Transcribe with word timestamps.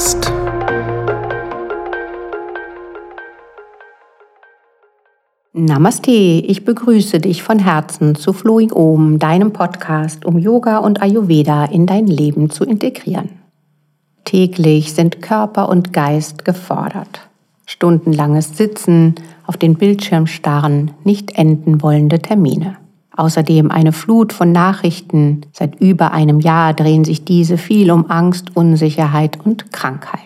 Yoga-Podcast. 0.00 0.32
Namaste, 5.52 6.10
ich 6.10 6.64
begrüße 6.64 7.20
dich 7.20 7.42
von 7.42 7.58
Herzen 7.58 8.14
zu 8.14 8.32
Flowing 8.32 8.72
Om, 8.72 9.18
deinem 9.18 9.52
Podcast, 9.52 10.24
um 10.24 10.38
Yoga 10.38 10.78
und 10.78 11.02
Ayurveda 11.02 11.66
in 11.66 11.86
dein 11.86 12.06
Leben 12.06 12.48
zu 12.48 12.64
integrieren. 12.64 13.30
Täglich 14.24 14.94
sind 14.94 15.20
Körper 15.20 15.68
und 15.68 15.92
Geist 15.92 16.44
gefordert. 16.44 17.28
Stundenlanges 17.66 18.56
Sitzen, 18.56 19.16
auf 19.46 19.56
den 19.56 19.74
Bildschirm 19.74 20.26
starren, 20.26 20.92
nicht 21.04 21.32
enden 21.32 21.82
wollende 21.82 22.20
Termine. 22.20 22.78
Außerdem 23.16 23.70
eine 23.70 23.92
Flut 23.92 24.32
von 24.32 24.52
Nachrichten. 24.52 25.42
Seit 25.52 25.80
über 25.80 26.12
einem 26.12 26.40
Jahr 26.40 26.74
drehen 26.74 27.04
sich 27.04 27.24
diese 27.24 27.58
viel 27.58 27.90
um 27.90 28.10
Angst, 28.10 28.56
Unsicherheit 28.56 29.38
und 29.44 29.72
Krankheit. 29.72 30.20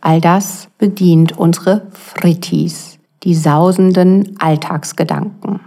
All 0.00 0.20
das 0.20 0.68
bedient 0.78 1.38
unsere 1.38 1.86
Frittis, 1.92 2.98
die 3.22 3.34
sausenden 3.34 4.36
Alltagsgedanken. 4.40 5.60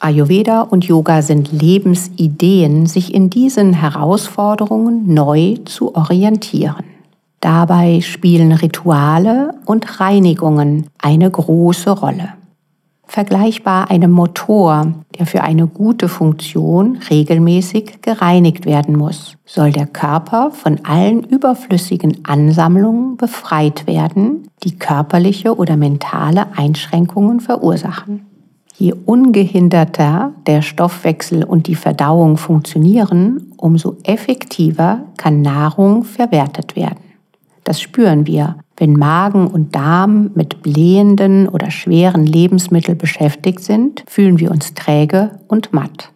Ayurveda 0.00 0.62
und 0.62 0.84
Yoga 0.86 1.22
sind 1.22 1.52
Lebensideen, 1.52 2.86
sich 2.86 3.12
in 3.12 3.30
diesen 3.30 3.74
Herausforderungen 3.74 5.12
neu 5.12 5.56
zu 5.64 5.94
orientieren. 5.94 6.84
Dabei 7.40 8.00
spielen 8.00 8.52
Rituale 8.52 9.54
und 9.66 10.00
Reinigungen 10.00 10.86
eine 10.98 11.30
große 11.30 11.90
Rolle 11.90 12.30
vergleichbar 13.08 13.90
einem 13.90 14.12
Motor, 14.12 14.92
der 15.18 15.26
für 15.26 15.42
eine 15.42 15.66
gute 15.66 16.08
Funktion 16.08 16.98
regelmäßig 17.10 18.02
gereinigt 18.02 18.66
werden 18.66 18.96
muss, 18.96 19.36
soll 19.44 19.72
der 19.72 19.86
Körper 19.86 20.50
von 20.52 20.80
allen 20.84 21.24
überflüssigen 21.24 22.18
Ansammlungen 22.24 23.16
befreit 23.16 23.86
werden, 23.86 24.48
die 24.62 24.78
körperliche 24.78 25.56
oder 25.56 25.76
mentale 25.76 26.46
Einschränkungen 26.56 27.40
verursachen. 27.40 28.26
Je 28.76 28.92
ungehinderter 28.92 30.32
der 30.46 30.62
Stoffwechsel 30.62 31.42
und 31.42 31.66
die 31.66 31.74
Verdauung 31.74 32.36
funktionieren, 32.36 33.52
umso 33.56 33.96
effektiver 34.04 35.00
kann 35.16 35.42
Nahrung 35.42 36.04
verwertet 36.04 36.76
werden. 36.76 37.00
Das 37.64 37.80
spüren 37.80 38.26
wir, 38.26 38.56
wenn 38.78 38.92
Magen 38.92 39.48
und 39.48 39.74
Darm 39.74 40.30
mit 40.34 40.62
blähenden 40.62 41.48
oder 41.48 41.70
schweren 41.70 42.24
Lebensmitteln 42.24 42.96
beschäftigt 42.96 43.62
sind, 43.62 44.04
fühlen 44.06 44.38
wir 44.38 44.52
uns 44.52 44.74
träge 44.74 45.40
und 45.48 45.72
matt. 45.72 46.12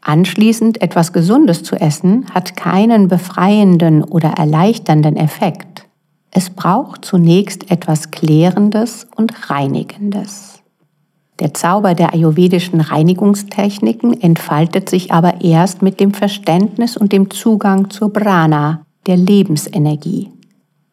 Anschließend 0.00 0.82
etwas 0.82 1.12
Gesundes 1.12 1.62
zu 1.62 1.76
essen 1.76 2.26
hat 2.34 2.56
keinen 2.56 3.08
befreienden 3.08 4.02
oder 4.02 4.30
erleichternden 4.30 5.16
Effekt. 5.16 5.86
Es 6.30 6.50
braucht 6.50 7.04
zunächst 7.04 7.70
etwas 7.70 8.10
Klärendes 8.10 9.06
und 9.16 9.48
Reinigendes. 9.48 10.62
Der 11.40 11.54
Zauber 11.54 11.94
der 11.94 12.12
ayurvedischen 12.12 12.80
Reinigungstechniken 12.80 14.20
entfaltet 14.20 14.90
sich 14.90 15.12
aber 15.12 15.42
erst 15.42 15.80
mit 15.80 16.00
dem 16.00 16.12
Verständnis 16.12 16.96
und 16.96 17.12
dem 17.12 17.30
Zugang 17.30 17.90
zur 17.90 18.12
Prana, 18.12 18.82
der 19.06 19.16
Lebensenergie, 19.16 20.30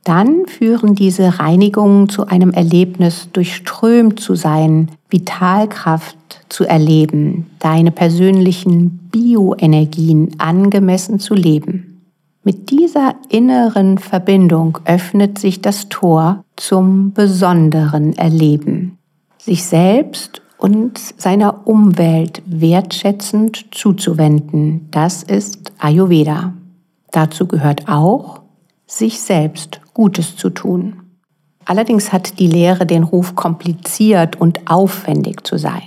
dann 0.04 0.48
führen 0.48 0.96
diese 0.96 1.40
Reinigungen 1.40 2.10
zu 2.10 2.26
einem 2.26 2.52
Erlebnis, 2.52 3.30
durchströmt 3.34 4.20
zu 4.20 4.36
sein, 4.36 4.90
Vitalkraft 5.10 6.18
zu 6.50 6.66
erleben, 6.66 7.48
deine 7.60 7.92
persönlichen 7.92 9.10
Bioenergien 9.12 10.36
angemessen 10.40 11.20
zu 11.20 11.36
leben. 11.36 11.92
Mit 12.44 12.72
dieser 12.72 13.14
inneren 13.30 14.00
Verbindung 14.00 14.80
öffnet 14.86 15.38
sich 15.38 15.62
das 15.62 15.90
Tor 15.90 16.44
zum 16.56 17.14
besonderen 17.14 18.14
Erleben, 18.18 18.98
sich 19.38 19.64
selbst 19.66 20.42
und 20.58 20.98
seiner 20.98 21.68
Umwelt 21.68 22.42
wertschätzend 22.48 23.66
zuzuwenden. 23.72 24.88
Das 24.90 25.22
ist 25.22 25.72
Ayurveda. 25.78 26.54
Dazu 27.12 27.46
gehört 27.46 27.88
auch, 27.88 28.41
sich 28.92 29.22
selbst 29.22 29.80
Gutes 29.94 30.36
zu 30.36 30.50
tun. 30.50 30.94
Allerdings 31.66 32.12
hat 32.12 32.40
die 32.40 32.48
Lehre 32.48 32.86
den 32.86 33.04
Ruf, 33.04 33.36
kompliziert 33.36 34.40
und 34.40 34.70
aufwendig 34.70 35.46
zu 35.46 35.58
sein. 35.58 35.84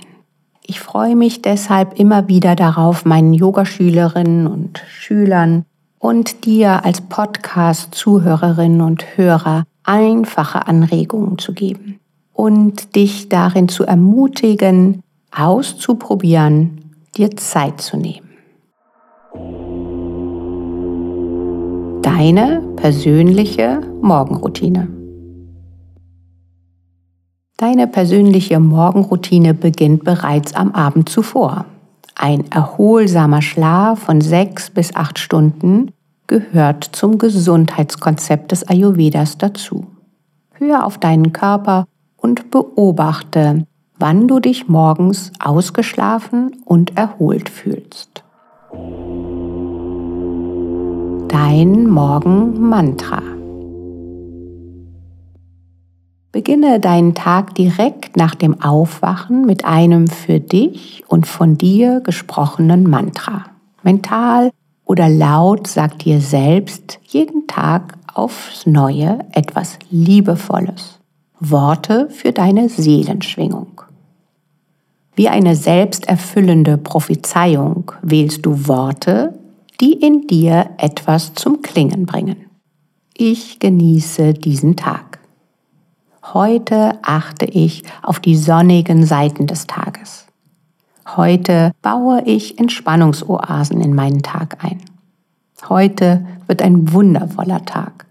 Ich 0.65 0.79
freue 0.79 1.15
mich 1.15 1.43
deshalb 1.43 1.99
immer 1.99 2.27
wieder 2.27 2.55
darauf, 2.55 3.05
meinen 3.05 3.33
Yogaschülerinnen 3.33 4.47
und 4.47 4.81
Schülern 4.89 5.65
und 5.99 6.45
dir 6.45 6.83
als 6.83 7.01
Podcast-Zuhörerinnen 7.01 8.81
und 8.81 9.17
Hörer 9.17 9.65
einfache 9.83 10.67
Anregungen 10.67 11.37
zu 11.37 11.53
geben 11.53 11.99
und 12.33 12.95
dich 12.95 13.29
darin 13.29 13.69
zu 13.69 13.83
ermutigen, 13.83 15.03
auszuprobieren, 15.31 16.95
dir 17.15 17.35
Zeit 17.37 17.81
zu 17.81 17.97
nehmen. 17.97 18.24
Deine 22.05 22.61
persönliche 22.75 23.81
Morgenroutine. 23.99 24.87
Deine 27.57 27.87
persönliche 27.87 28.59
Morgenroutine 28.59 29.55
beginnt 29.55 30.03
bereits 30.03 30.53
am 30.53 30.71
Abend 30.73 31.09
zuvor. 31.09 31.65
Ein 32.13 32.45
erholsamer 32.51 33.41
Schlaf 33.41 34.01
von 34.01 34.21
sechs 34.21 34.69
bis 34.69 34.95
acht 34.95 35.17
Stunden 35.17 35.93
gehört 36.27 36.83
zum 36.83 37.17
Gesundheitskonzept 37.17 38.51
des 38.51 38.67
Ayurvedas 38.67 39.39
dazu. 39.39 39.87
Hör 40.51 40.85
auf 40.85 40.99
deinen 40.99 41.33
Körper 41.33 41.87
und 42.17 42.51
beobachte, 42.51 43.65
wann 43.97 44.27
du 44.27 44.39
dich 44.39 44.67
morgens 44.67 45.31
ausgeschlafen 45.43 46.51
und 46.65 46.95
erholt 46.95 47.49
fühlst 47.49 48.23
dein 51.35 51.87
Morgen-Mantra. 51.87 53.21
Beginne 56.31 56.79
deinen 56.79 57.13
Tag 57.13 57.55
direkt 57.55 58.15
nach 58.15 58.35
dem 58.35 58.61
Aufwachen 58.61 59.45
mit 59.45 59.65
einem 59.65 60.07
für 60.07 60.39
dich 60.39 61.03
und 61.09 61.27
von 61.27 61.57
dir 61.57 61.99
gesprochenen 61.99 62.89
Mantra. 62.89 63.47
Mental 63.83 64.49
oder 64.85 65.09
laut 65.09 65.67
sag 65.67 65.99
dir 65.99 66.21
selbst 66.21 66.99
jeden 67.03 67.47
Tag 67.47 67.97
aufs 68.13 68.65
Neue 68.65 69.19
etwas 69.33 69.77
Liebevolles. 69.89 71.01
Worte 71.41 72.07
für 72.11 72.31
deine 72.31 72.69
Seelenschwingung. 72.69 73.81
Wie 75.17 75.27
eine 75.27 75.57
selbsterfüllende 75.57 76.77
Prophezeiung 76.77 77.91
wählst 78.01 78.45
du 78.45 78.69
Worte, 78.69 79.37
die 79.81 79.93
in 79.93 80.27
dir 80.27 80.69
etwas 80.77 81.33
zum 81.33 81.61
Klingen 81.61 82.05
bringen. 82.05 82.37
Ich 83.13 83.59
genieße 83.59 84.33
diesen 84.33 84.75
Tag. 84.75 85.19
Heute 86.33 86.99
achte 87.03 87.45
ich 87.45 87.83
auf 88.01 88.19
die 88.19 88.35
sonnigen 88.35 89.05
Seiten 89.05 89.47
des 89.47 89.67
Tages. 89.67 90.25
Heute 91.15 91.71
baue 91.81 92.23
ich 92.25 92.59
Entspannungsoasen 92.59 93.79
in 93.81 93.93
meinen 93.93 94.23
Tag 94.23 94.63
ein. 94.63 94.81
Heute 95.69 96.25
wird 96.47 96.61
ein 96.61 96.91
wundervoller 96.91 97.63
Tag. 97.65 98.05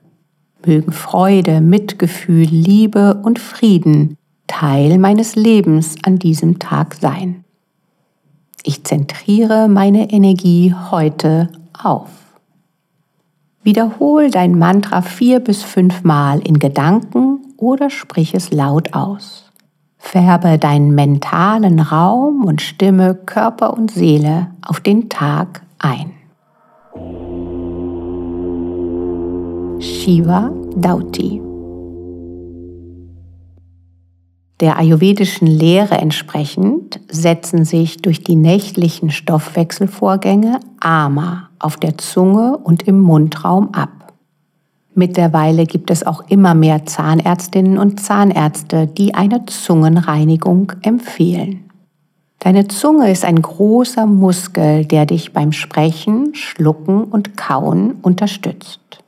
Mögen 0.65 0.93
Freude, 0.93 1.61
Mitgefühl, 1.61 2.47
Liebe 2.47 3.21
und 3.23 3.38
Frieden 3.38 4.17
Teil 4.47 4.99
meines 4.99 5.37
Lebens 5.37 5.97
an 6.05 6.19
diesem 6.19 6.59
Tag 6.59 6.94
sein. 6.94 7.44
Ich 8.62 8.85
zentriere 8.85 9.69
meine 9.69 10.11
Energie 10.11 10.75
heute 10.91 11.49
auf. 11.82 12.11
Wiederhol 13.62 14.31
dein 14.31 14.59
Mantra 14.59 15.00
vier 15.00 15.41
bis 15.41 15.62
fünfmal 15.62 16.41
in 16.41 16.59
Gedanken 16.59 17.41
oder 17.56 17.88
sprich 17.88 18.35
es 18.35 18.53
laut 18.53 18.93
aus. 18.94 19.50
Färbe 19.97 20.59
deinen 20.59 20.94
mentalen 20.94 21.81
Raum 21.81 22.44
und 22.44 22.61
Stimme, 22.61 23.15
Körper 23.15 23.73
und 23.73 23.91
Seele 23.91 24.49
auf 24.61 24.81
den 24.81 25.09
Tag 25.09 25.62
ein. 25.79 26.12
Shiva 29.81 30.53
Dauti 30.76 31.41
Der 34.61 34.79
ayurvedischen 34.79 35.49
Lehre 35.49 35.97
entsprechend 35.97 37.01
setzen 37.11 37.65
sich 37.65 38.03
durch 38.03 38.23
die 38.23 38.37
nächtlichen 38.37 39.11
Stoffwechselvorgänge 39.11 40.61
Ama 40.79 41.51
auf 41.59 41.77
der 41.77 41.99
Zunge 41.99 42.56
und 42.59 42.85
im 42.85 43.01
Mundraum 43.01 43.75
ab. 43.75 44.12
Mittlerweile 44.95 45.67
gibt 45.67 45.91
es 45.91 46.06
auch 46.06 46.23
immer 46.29 46.55
mehr 46.55 46.87
Zahnärztinnen 46.87 47.79
und 47.79 47.99
Zahnärzte, 47.99 48.87
die 48.87 49.15
eine 49.15 49.45
Zungenreinigung 49.47 50.73
empfehlen. 50.83 51.65
Deine 52.39 52.69
Zunge 52.69 53.11
ist 53.11 53.25
ein 53.25 53.43
großer 53.43 54.07
Muskel, 54.07 54.85
der 54.85 55.07
dich 55.07 55.33
beim 55.33 55.50
Sprechen, 55.50 56.35
Schlucken 56.35 57.03
und 57.05 57.37
Kauen 57.37 57.95
unterstützt. 58.03 59.04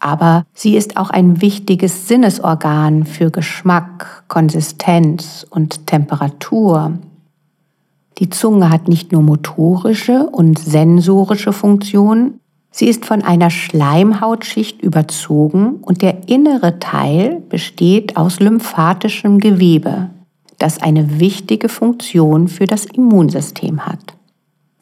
Aber 0.00 0.44
sie 0.54 0.76
ist 0.76 0.96
auch 0.96 1.10
ein 1.10 1.40
wichtiges 1.40 2.08
Sinnesorgan 2.08 3.04
für 3.04 3.30
Geschmack, 3.30 4.24
Konsistenz 4.28 5.46
und 5.48 5.86
Temperatur. 5.86 6.94
Die 8.18 8.30
Zunge 8.30 8.70
hat 8.70 8.88
nicht 8.88 9.12
nur 9.12 9.22
motorische 9.22 10.26
und 10.26 10.58
sensorische 10.58 11.52
Funktionen, 11.52 12.40
sie 12.70 12.86
ist 12.86 13.04
von 13.04 13.22
einer 13.22 13.50
Schleimhautschicht 13.50 14.82
überzogen 14.82 15.76
und 15.76 16.02
der 16.02 16.28
innere 16.28 16.78
Teil 16.78 17.42
besteht 17.48 18.16
aus 18.16 18.40
lymphatischem 18.40 19.38
Gewebe 19.38 20.10
das 20.60 20.82
eine 20.82 21.18
wichtige 21.18 21.68
Funktion 21.68 22.46
für 22.46 22.66
das 22.66 22.84
Immunsystem 22.84 23.86
hat. 23.86 24.14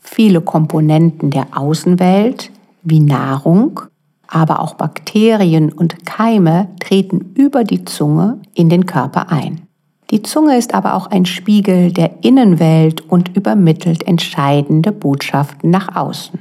Viele 0.00 0.40
Komponenten 0.40 1.30
der 1.30 1.46
Außenwelt, 1.56 2.50
wie 2.82 3.00
Nahrung, 3.00 3.80
aber 4.28 4.60
auch 4.60 4.74
Bakterien 4.74 5.72
und 5.72 6.06
Keime 6.06 6.68
treten 6.80 7.32
über 7.34 7.64
die 7.64 7.84
Zunge 7.84 8.40
in 8.54 8.68
den 8.68 8.86
Körper 8.86 9.32
ein. 9.32 9.62
Die 10.10 10.22
Zunge 10.22 10.56
ist 10.56 10.74
aber 10.74 10.94
auch 10.94 11.08
ein 11.08 11.26
Spiegel 11.26 11.92
der 11.92 12.24
Innenwelt 12.24 13.02
und 13.10 13.36
übermittelt 13.36 14.06
entscheidende 14.06 14.92
Botschaften 14.92 15.70
nach 15.70 15.96
außen. 15.96 16.38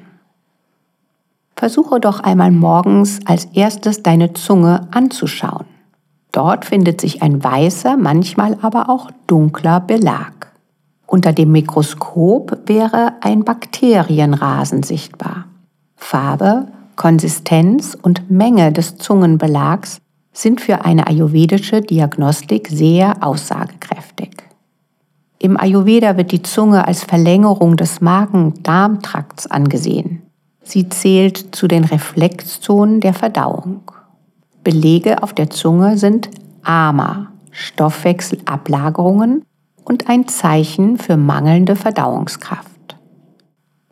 Versuche 1.56 2.00
doch 2.00 2.20
einmal 2.20 2.52
morgens 2.52 3.20
als 3.26 3.46
erstes 3.46 4.04
deine 4.04 4.34
Zunge 4.34 4.88
anzuschauen. 4.92 5.66
Dort 6.32 6.66
findet 6.66 7.02
sich 7.02 7.24
ein 7.24 7.44
weißer, 7.44 7.98
manchmal 7.98 8.58
aber 8.62 8.90
auch 8.90 9.10
dunkler 9.26 9.80
Belag. 9.80 10.54
Unter 11.08 11.34
dem 11.34 11.52
Mikroskop 11.52 12.60
wäre 12.68 13.14
ein 13.22 13.44
Bakterienrasen 13.44 14.84
sichtbar. 14.84 15.46
Farbe, 15.96 16.68
Konsistenz 16.98 17.98
und 18.02 18.30
Menge 18.30 18.74
des 18.74 18.98
Zungenbelags 18.98 20.02
sind 20.34 20.60
für 20.60 20.84
eine 20.84 21.08
ayurvedische 21.08 21.82
Diagnostik 21.82 22.68
sehr 22.68 23.24
aussagekräftig. 23.24 24.32
Im 25.40 25.58
Ayurveda 25.58 26.18
wird 26.18 26.32
die 26.32 26.42
Zunge 26.42 26.88
als 26.88 27.04
Verlängerung 27.04 27.78
des 27.78 28.02
Magen-Darm-Trakts 28.02 29.48
angesehen. 29.48 30.24
Sie 30.64 30.90
zählt 30.90 31.56
zu 31.56 31.68
den 31.68 31.86
Reflexzonen 31.86 33.00
der 33.00 33.14
Verdauung. 33.14 33.92
Belege 34.64 35.24
auf 35.24 35.34
der 35.34 35.50
Zunge 35.50 35.98
sind 35.98 36.30
Ama, 36.64 37.32
Stoffwechselablagerungen 37.52 39.46
und 39.86 40.10
ein 40.10 40.28
Zeichen 40.28 40.98
für 40.98 41.16
mangelnde 41.16 41.76
Verdauungskraft. 41.76 42.98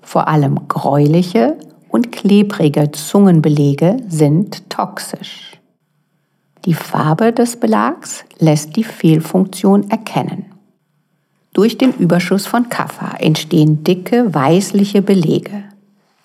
Vor 0.01 0.27
allem 0.27 0.67
gräuliche 0.67 1.57
und 1.95 2.11
klebrige 2.11 2.91
Zungenbelege 2.91 3.95
sind 4.09 4.69
toxisch. 4.69 5.53
Die 6.65 6.73
Farbe 6.73 7.31
des 7.31 7.55
Belags 7.55 8.25
lässt 8.37 8.75
die 8.75 8.83
Fehlfunktion 8.83 9.89
erkennen. 9.89 10.47
Durch 11.53 11.77
den 11.77 11.93
Überschuss 11.93 12.47
von 12.47 12.67
Kaffer 12.67 13.21
entstehen 13.21 13.85
dicke, 13.85 14.33
weißliche 14.33 15.01
Belege. 15.01 15.63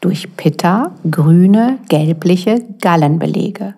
Durch 0.01 0.35
Pitta 0.37 0.91
grüne, 1.09 1.79
gelbliche 1.89 2.65
Gallenbelege 2.81 3.77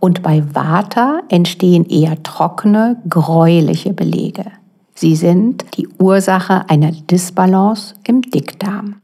und 0.00 0.24
bei 0.24 0.42
Vata 0.52 1.20
entstehen 1.28 1.88
eher 1.88 2.20
trockene, 2.24 3.00
gräuliche 3.08 3.92
Belege. 3.92 4.46
Sie 4.92 5.14
sind 5.14 5.64
die 5.76 5.86
Ursache 6.00 6.68
einer 6.68 6.90
Disbalance 6.90 7.94
im 8.02 8.22
Dickdarm. 8.22 8.96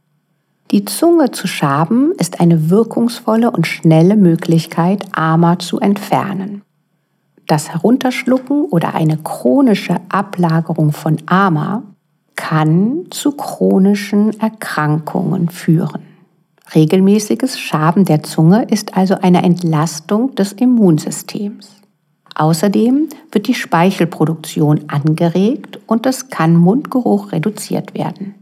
Die 0.71 0.85
Zunge 0.85 1.31
zu 1.31 1.47
schaben 1.47 2.13
ist 2.19 2.41
eine 2.41 2.71
wirkungsvolle 2.71 3.51
und 3.51 3.67
schnelle 3.67 4.17
Möglichkeit, 4.17 5.05
Ama 5.13 5.59
zu 5.59 5.79
entfernen. 5.79 6.63
Das 7.47 7.71
Herunterschlucken 7.71 8.65
oder 8.65 8.95
eine 8.95 9.19
chronische 9.19 9.97
Ablagerung 10.09 10.93
von 10.93 11.19
Ama 11.27 11.83
kann 12.37 13.07
zu 13.11 13.33
chronischen 13.33 14.39
Erkrankungen 14.41 15.51
führen. 15.51 16.03
Regelmäßiges 16.75 17.61
Schaben 17.61 18.07
der 18.07 18.23
Zunge 18.23 18.65
ist 18.65 18.97
also 18.97 19.17
eine 19.21 19.43
Entlastung 19.43 20.35
des 20.35 20.53
Immunsystems. 20.53 21.71
Außerdem 22.35 23.09
wird 23.31 23.47
die 23.47 23.55
Speichelproduktion 23.55 24.87
angeregt 24.89 25.79
und 25.87 26.07
es 26.07 26.31
kann 26.31 26.57
Mundgeruch 26.57 27.33
reduziert 27.33 27.95
werden. 27.95 28.35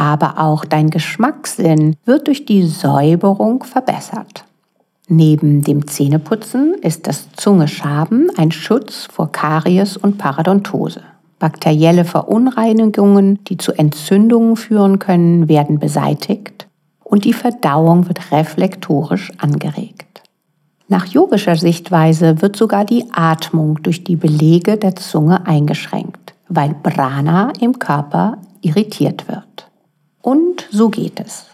Aber 0.00 0.38
auch 0.38 0.64
dein 0.64 0.88
Geschmackssinn 0.88 1.94
wird 2.06 2.26
durch 2.26 2.46
die 2.46 2.66
Säuberung 2.66 3.64
verbessert. 3.64 4.46
Neben 5.08 5.60
dem 5.60 5.86
Zähneputzen 5.86 6.72
ist 6.80 7.06
das 7.06 7.30
Zungeschaben 7.32 8.30
ein 8.38 8.50
Schutz 8.50 9.06
vor 9.12 9.30
Karies 9.30 9.98
und 9.98 10.16
Paradontose. 10.16 11.02
Bakterielle 11.38 12.06
Verunreinigungen, 12.06 13.44
die 13.44 13.58
zu 13.58 13.72
Entzündungen 13.72 14.56
führen 14.56 15.00
können, 15.00 15.50
werden 15.50 15.78
beseitigt 15.78 16.66
und 17.04 17.26
die 17.26 17.34
Verdauung 17.34 18.08
wird 18.08 18.32
reflektorisch 18.32 19.30
angeregt. 19.36 20.22
Nach 20.88 21.04
yogischer 21.04 21.56
Sichtweise 21.56 22.40
wird 22.40 22.56
sogar 22.56 22.86
die 22.86 23.04
Atmung 23.12 23.82
durch 23.82 24.02
die 24.02 24.16
Belege 24.16 24.78
der 24.78 24.96
Zunge 24.96 25.46
eingeschränkt, 25.46 26.32
weil 26.48 26.74
Prana 26.82 27.52
im 27.60 27.78
Körper 27.78 28.38
irritiert 28.62 29.28
wird. 29.28 29.49
Und 30.22 30.68
so 30.70 30.88
geht 30.88 31.20
es. 31.20 31.46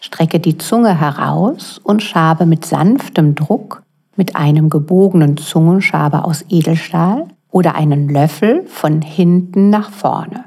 Strecke 0.00 0.40
die 0.40 0.58
Zunge 0.58 1.00
heraus 1.00 1.80
und 1.82 2.02
schabe 2.02 2.46
mit 2.46 2.64
sanftem 2.64 3.34
Druck 3.34 3.82
mit 4.16 4.36
einem 4.36 4.70
gebogenen 4.70 5.36
Zungenschaber 5.36 6.24
aus 6.24 6.44
Edelstahl 6.48 7.28
oder 7.50 7.74
einen 7.74 8.08
Löffel 8.08 8.64
von 8.66 9.02
hinten 9.02 9.70
nach 9.70 9.90
vorne. 9.90 10.44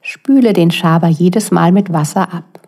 Spüle 0.00 0.52
den 0.52 0.70
Schaber 0.70 1.08
jedes 1.08 1.50
Mal 1.50 1.72
mit 1.72 1.92
Wasser 1.92 2.32
ab. 2.32 2.60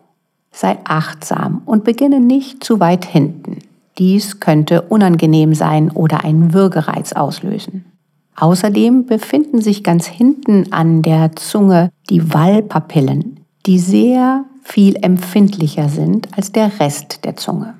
Sei 0.51 0.77
achtsam 0.85 1.61
und 1.65 1.83
beginne 1.83 2.19
nicht 2.19 2.63
zu 2.63 2.79
weit 2.79 3.05
hinten. 3.05 3.59
Dies 3.97 4.39
könnte 4.39 4.81
unangenehm 4.83 5.53
sein 5.53 5.91
oder 5.91 6.23
einen 6.23 6.53
Würgereiz 6.53 7.13
auslösen. 7.13 7.85
Außerdem 8.35 9.05
befinden 9.05 9.61
sich 9.61 9.83
ganz 9.83 10.05
hinten 10.07 10.71
an 10.71 11.01
der 11.01 11.35
Zunge 11.35 11.91
die 12.09 12.33
Wallpapillen, 12.33 13.39
die 13.67 13.79
sehr 13.79 14.45
viel 14.63 14.97
empfindlicher 15.01 15.89
sind 15.89 16.29
als 16.35 16.51
der 16.51 16.79
Rest 16.79 17.25
der 17.25 17.35
Zunge. 17.35 17.75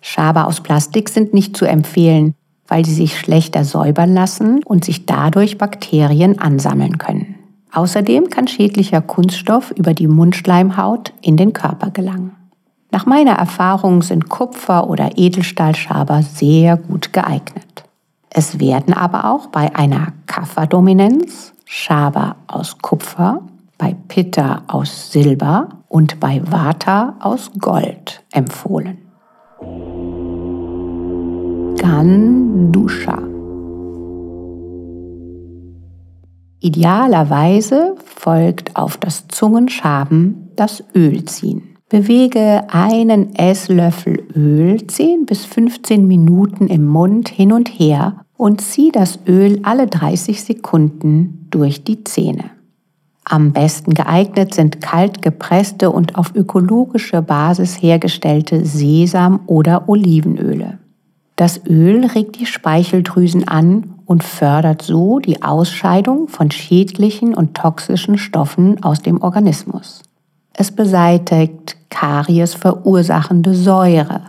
Schaber 0.00 0.46
aus 0.46 0.60
Plastik 0.60 1.08
sind 1.08 1.34
nicht 1.34 1.56
zu 1.56 1.64
empfehlen, 1.64 2.34
weil 2.68 2.84
sie 2.84 2.94
sich 2.94 3.18
schlechter 3.18 3.64
säubern 3.64 4.14
lassen 4.14 4.62
und 4.64 4.84
sich 4.84 5.04
dadurch 5.04 5.58
Bakterien 5.58 6.38
ansammeln 6.38 6.98
können. 6.98 7.34
Außerdem 7.72 8.30
kann 8.30 8.48
schädlicher 8.48 9.00
Kunststoff 9.00 9.72
über 9.72 9.94
die 9.94 10.08
Mundschleimhaut 10.08 11.12
in 11.22 11.36
den 11.36 11.52
Körper 11.52 11.90
gelangen. 11.90 12.36
Nach 12.90 13.06
meiner 13.06 13.32
Erfahrung 13.32 14.02
sind 14.02 14.28
Kupfer- 14.28 14.88
oder 14.88 15.16
Edelstahlschaber 15.16 16.22
sehr 16.22 16.76
gut 16.76 17.12
geeignet. 17.12 17.84
Es 18.30 18.60
werden 18.60 18.94
aber 18.94 19.30
auch 19.30 19.46
bei 19.48 19.74
einer 19.74 20.12
Kafferdominanz 20.26 21.52
Schaber 21.64 22.36
aus 22.48 22.78
Kupfer, 22.82 23.40
bei 23.82 23.96
Pitta 24.06 24.62
aus 24.68 25.10
Silber 25.10 25.68
und 25.88 26.20
bei 26.20 26.40
Vata 26.48 27.16
aus 27.18 27.50
Gold 27.58 28.22
empfohlen. 28.30 28.98
Gandusha 31.76 33.18
Idealerweise 36.60 37.96
folgt 38.04 38.76
auf 38.76 38.98
das 38.98 39.26
Zungenschaben 39.26 40.52
das 40.54 40.84
Ölziehen. 40.94 41.76
Bewege 41.88 42.68
einen 42.70 43.34
Esslöffel 43.34 44.22
Öl 44.36 44.86
10 44.86 45.26
bis 45.26 45.44
15 45.44 46.06
Minuten 46.06 46.68
im 46.68 46.86
Mund 46.86 47.28
hin 47.28 47.52
und 47.52 47.68
her 47.68 48.24
und 48.36 48.60
zieh 48.60 48.92
das 48.92 49.18
Öl 49.26 49.58
alle 49.64 49.88
30 49.88 50.40
Sekunden 50.44 51.48
durch 51.50 51.82
die 51.82 52.04
Zähne. 52.04 52.61
Am 53.24 53.52
besten 53.52 53.94
geeignet 53.94 54.54
sind 54.54 54.80
kalt 54.80 55.22
gepresste 55.22 55.90
und 55.90 56.16
auf 56.16 56.34
ökologische 56.34 57.22
Basis 57.22 57.80
hergestellte 57.80 58.64
Sesam- 58.64 59.40
oder 59.46 59.88
Olivenöle. 59.88 60.78
Das 61.36 61.60
Öl 61.66 62.04
regt 62.06 62.38
die 62.38 62.46
Speicheldrüsen 62.46 63.48
an 63.48 63.94
und 64.04 64.22
fördert 64.22 64.82
so 64.82 65.18
die 65.18 65.42
Ausscheidung 65.42 66.28
von 66.28 66.50
schädlichen 66.50 67.34
und 67.34 67.54
toxischen 67.54 68.18
Stoffen 68.18 68.82
aus 68.82 69.00
dem 69.00 69.22
Organismus. 69.22 70.02
Es 70.52 70.70
beseitigt 70.70 71.76
Karies 71.88 72.54
verursachende 72.54 73.54
Säure, 73.54 74.20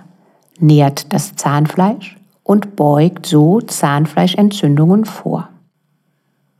nährt 0.59 1.11
das 1.11 1.35
Zahnfleisch 1.35 2.17
und 2.43 2.75
beugt 2.75 3.25
so 3.25 3.59
Zahnfleischentzündungen 3.59 5.05
vor. 5.05 5.49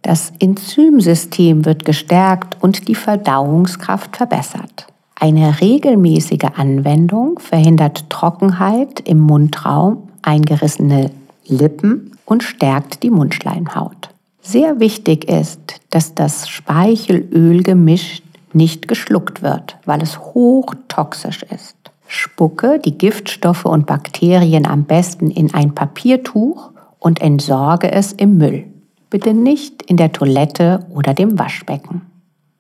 Das 0.04 0.34
Enzymsystem 0.38 1.64
wird 1.64 1.86
gestärkt 1.86 2.58
und 2.62 2.90
die 2.90 2.96
Verdauungskraft 2.96 4.18
verbessert. 4.18 4.88
Eine 5.16 5.62
regelmäßige 5.62 6.50
Anwendung 6.58 7.40
verhindert 7.40 8.10
Trockenheit 8.10 9.00
im 9.08 9.20
Mundraum, 9.20 10.10
eingerissene 10.22 11.10
Lippen 11.48 12.12
und 12.26 12.44
stärkt 12.44 13.02
die 13.04 13.12
Mundschleimhaut. 13.12 14.10
Sehr 14.42 14.82
wichtig 14.82 15.30
ist, 15.30 15.80
dass 15.90 16.14
das 16.14 16.50
Speichelölgemisch 16.50 18.22
nicht 18.52 18.90
geschluckt 18.90 19.42
wird, 19.42 19.78
weil 19.86 20.02
es 20.02 20.20
hochtoxisch 20.20 21.44
ist. 21.44 21.78
Spucke 22.08 22.78
die 22.80 22.98
Giftstoffe 22.98 23.66
und 23.66 23.86
Bakterien 23.86 24.68
am 24.68 24.84
besten 24.84 25.32
in 25.32 25.54
ein 25.54 25.74
Papiertuch 25.74 26.72
und 27.00 27.22
entsorge 27.22 27.90
es 27.90 28.12
im 28.12 28.38
Müll. 28.38 28.66
Bitte 29.14 29.36
nicht 29.36 29.84
in 29.84 29.98
der 29.98 30.12
Toilette 30.12 30.88
oder 30.90 31.14
dem 31.14 31.38
Waschbecken. 31.38 32.02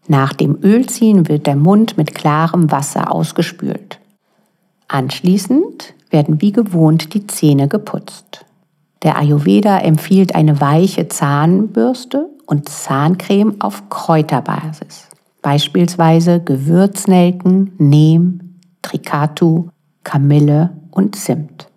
Nach 0.07 0.33
dem 0.33 0.55
Ölziehen 0.61 1.27
wird 1.27 1.47
der 1.47 1.55
Mund 1.55 1.97
mit 1.97 2.13
klarem 2.13 2.69
Wasser 2.69 3.11
ausgespült. 3.11 3.99
Anschließend 4.87 5.95
werden 6.11 6.41
wie 6.41 6.51
gewohnt 6.51 7.15
die 7.15 7.25
Zähne 7.25 7.67
geputzt. 7.67 8.45
Der 9.01 9.17
Ayurveda 9.17 9.79
empfiehlt 9.79 10.35
eine 10.35 10.61
weiche 10.61 11.07
Zahnbürste 11.07 12.29
und 12.45 12.69
Zahncreme 12.69 13.55
auf 13.59 13.89
Kräuterbasis, 13.89 15.07
beispielsweise 15.41 16.39
Gewürznelken, 16.39 17.71
Neem, 17.79 18.59
Trikatu, 18.83 19.69
Kamille 20.03 20.69
und 20.91 21.15
Zimt. 21.15 21.67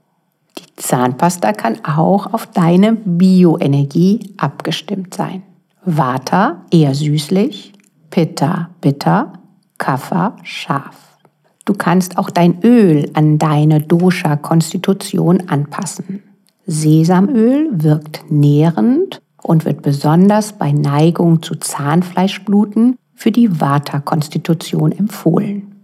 Zahnpasta 0.77 1.53
kann 1.53 1.85
auch 1.85 2.33
auf 2.33 2.47
deine 2.47 2.93
Bioenergie 2.93 4.35
abgestimmt 4.37 5.15
sein. 5.15 5.43
Vata 5.85 6.65
eher 6.71 6.95
süßlich, 6.95 7.73
Pitta 8.11 8.71
bitter, 8.81 9.33
Kapha 9.79 10.37
scharf. 10.43 11.19
Du 11.65 11.75
kannst 11.75 12.19
auch 12.19 12.31
dein 12.31 12.63
Öl 12.63 13.11
an 13.15 13.39
deine 13.39 13.81
Dosha-Konstitution 13.81 15.49
anpassen. 15.49 16.23
Sesamöl 16.67 17.69
wirkt 17.73 18.31
nährend 18.31 19.21
und 19.43 19.65
wird 19.65 19.83
besonders 19.83 20.53
bei 20.53 20.73
Neigung 20.73 21.43
zu 21.43 21.55
Zahnfleischbluten 21.57 22.97
für 23.15 23.31
die 23.31 23.61
Vata-Konstitution 23.61 24.93
empfohlen. 24.93 25.76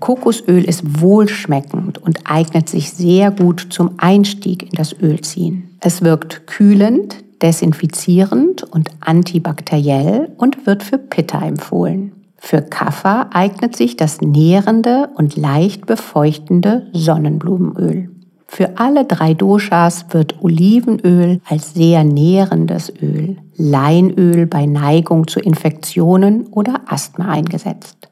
Kokosöl 0.00 0.64
ist 0.64 1.00
wohlschmeckend 1.00 1.98
und 1.98 2.20
eignet 2.24 2.68
sich 2.68 2.90
sehr 2.90 3.30
gut 3.30 3.66
zum 3.70 3.92
Einstieg 3.98 4.62
in 4.62 4.72
das 4.72 4.94
Ölziehen. 5.00 5.76
Es 5.80 6.02
wirkt 6.02 6.46
kühlend, 6.46 7.16
desinfizierend 7.42 8.64
und 8.64 8.90
antibakteriell 9.00 10.32
und 10.36 10.66
wird 10.66 10.82
für 10.82 10.98
Pitta 10.98 11.44
empfohlen. 11.46 12.12
Für 12.36 12.62
Kaffer 12.62 13.30
eignet 13.32 13.76
sich 13.76 13.96
das 13.96 14.20
nährende 14.20 15.10
und 15.16 15.36
leicht 15.36 15.86
befeuchtende 15.86 16.86
Sonnenblumenöl. 16.92 18.10
Für 18.46 18.78
alle 18.78 19.04
drei 19.04 19.34
Doshas 19.34 20.06
wird 20.10 20.42
Olivenöl 20.42 21.40
als 21.46 21.74
sehr 21.74 22.02
nährendes 22.02 22.90
Öl, 23.02 23.36
Leinöl 23.56 24.46
bei 24.46 24.64
Neigung 24.64 25.28
zu 25.28 25.38
Infektionen 25.38 26.46
oder 26.46 26.80
Asthma 26.86 27.28
eingesetzt. 27.28 28.07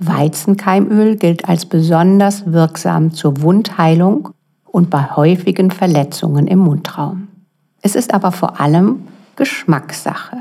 Weizenkeimöl 0.00 1.16
gilt 1.16 1.48
als 1.48 1.66
besonders 1.66 2.50
wirksam 2.50 3.12
zur 3.12 3.42
Wundheilung 3.42 4.30
und 4.64 4.90
bei 4.90 5.10
häufigen 5.14 5.70
Verletzungen 5.70 6.46
im 6.46 6.60
Mundraum. 6.60 7.28
Es 7.82 7.94
ist 7.94 8.14
aber 8.14 8.32
vor 8.32 8.60
allem 8.60 9.02
Geschmackssache. 9.36 10.36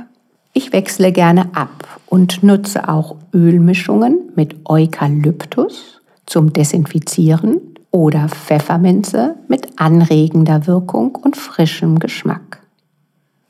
Ich 0.53 0.73
wechsle 0.73 1.11
gerne 1.11 1.49
ab 1.53 1.99
und 2.07 2.41
nutze 2.41 2.89
auch 2.89 3.17
Ölmischungen 3.33 4.31
mit 4.35 4.55
Eukalyptus 4.65 6.01
zum 6.25 6.53
Desinfizieren 6.53 7.59
oder 7.91 8.29
Pfefferminze 8.29 9.35
mit 9.47 9.79
anregender 9.79 10.67
Wirkung 10.67 11.15
und 11.15 11.37
frischem 11.37 11.99
Geschmack. 11.99 12.58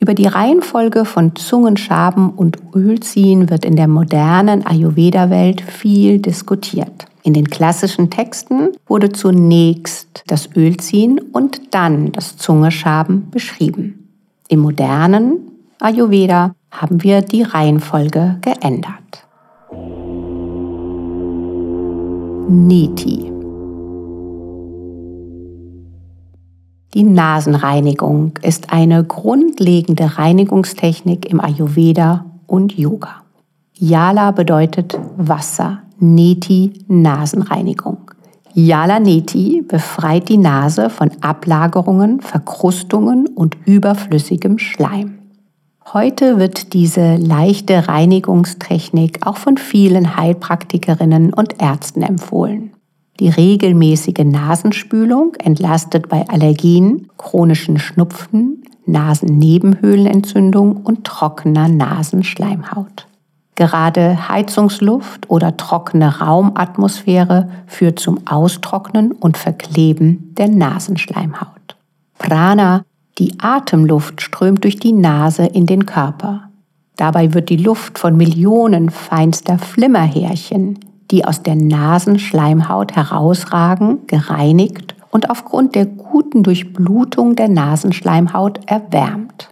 Über 0.02 0.14
die 0.14 0.26
Reihenfolge 0.26 1.04
von 1.04 1.36
Zungenschaben 1.36 2.30
und 2.30 2.56
Ölziehen 2.74 3.50
wird 3.50 3.66
in 3.66 3.76
der 3.76 3.86
modernen 3.86 4.66
Ayurveda-Welt 4.66 5.60
viel 5.60 6.18
diskutiert. 6.18 7.04
In 7.22 7.34
den 7.34 7.50
klassischen 7.50 8.08
Texten 8.08 8.70
wurde 8.86 9.12
zunächst 9.12 10.24
das 10.26 10.48
Ölziehen 10.56 11.18
und 11.18 11.74
dann 11.74 12.12
das 12.12 12.38
Zungeschaben 12.38 13.30
beschrieben. 13.30 14.08
Im 14.48 14.60
modernen 14.60 15.50
Ayurveda 15.80 16.54
haben 16.70 17.02
wir 17.02 17.20
die 17.20 17.42
Reihenfolge 17.42 18.38
geändert. 18.40 19.26
Niti. 22.48 23.29
Die 26.94 27.04
Nasenreinigung 27.04 28.32
ist 28.42 28.72
eine 28.72 29.04
grundlegende 29.04 30.18
Reinigungstechnik 30.18 31.30
im 31.30 31.40
Ayurveda 31.40 32.24
und 32.48 32.76
Yoga. 32.76 33.22
Yala 33.74 34.32
bedeutet 34.32 34.98
Wasser, 35.16 35.82
Neti 36.00 36.72
Nasenreinigung. 36.88 38.10
Yala 38.54 38.98
Neti 38.98 39.62
befreit 39.62 40.28
die 40.28 40.36
Nase 40.36 40.90
von 40.90 41.12
Ablagerungen, 41.20 42.20
Verkrustungen 42.20 43.28
und 43.28 43.56
überflüssigem 43.66 44.58
Schleim. 44.58 45.18
Heute 45.92 46.38
wird 46.38 46.72
diese 46.72 47.14
leichte 47.14 47.86
Reinigungstechnik 47.86 49.24
auch 49.24 49.36
von 49.36 49.58
vielen 49.58 50.16
Heilpraktikerinnen 50.16 51.32
und 51.32 51.62
Ärzten 51.62 52.02
empfohlen. 52.02 52.72
Die 53.20 53.28
regelmäßige 53.28 54.24
Nasenspülung 54.24 55.34
entlastet 55.34 56.08
bei 56.08 56.26
Allergien, 56.28 57.08
chronischen 57.18 57.78
Schnupfen, 57.78 58.62
Nasennebenhöhlenentzündung 58.86 60.78
und 60.78 61.04
trockener 61.04 61.68
Nasenschleimhaut. 61.68 63.06
Gerade 63.56 64.30
Heizungsluft 64.30 65.28
oder 65.28 65.58
trockene 65.58 66.20
Raumatmosphäre 66.20 67.50
führt 67.66 67.98
zum 67.98 68.26
Austrocknen 68.26 69.12
und 69.12 69.36
Verkleben 69.36 70.34
der 70.38 70.48
Nasenschleimhaut. 70.48 71.76
Prana, 72.18 72.86
die 73.18 73.38
Atemluft, 73.38 74.22
strömt 74.22 74.64
durch 74.64 74.78
die 74.78 74.94
Nase 74.94 75.44
in 75.44 75.66
den 75.66 75.84
Körper. 75.84 76.48
Dabei 76.96 77.34
wird 77.34 77.50
die 77.50 77.58
Luft 77.58 77.98
von 77.98 78.16
Millionen 78.16 78.88
feinster 78.88 79.58
Flimmerhärchen, 79.58 80.78
die 81.10 81.24
aus 81.24 81.42
der 81.42 81.56
Nasenschleimhaut 81.56 82.94
herausragen, 82.94 84.06
gereinigt 84.06 84.94
und 85.10 85.30
aufgrund 85.30 85.74
der 85.74 85.86
guten 85.86 86.42
Durchblutung 86.42 87.36
der 87.36 87.48
Nasenschleimhaut 87.48 88.60
erwärmt. 88.66 89.50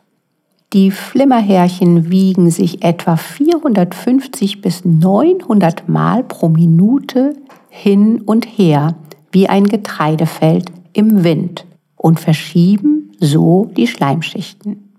Die 0.73 0.91
Flimmerhärchen 0.91 2.11
wiegen 2.11 2.51
sich 2.51 2.85
etwa 2.85 3.17
450 3.17 4.61
bis 4.61 4.85
900 4.85 5.89
Mal 5.89 6.23
pro 6.25 6.49
Minute 6.49 7.35
hin 7.71 8.21
und 8.21 8.45
her 8.45 8.95
wie 9.33 9.49
ein 9.49 9.67
Getreidefeld 9.67 10.71
im 10.93 11.25
Wind 11.25 11.65
und 11.97 12.21
verschieben 12.21 13.13
so 13.19 13.71
die 13.77 13.87
Schleimschichten. 13.87 14.93